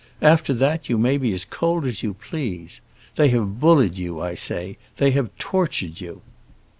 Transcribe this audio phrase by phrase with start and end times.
[0.23, 2.81] After that, you may be as cold as you please!
[3.17, 6.23] They have bullied you, I say; they have tortured you.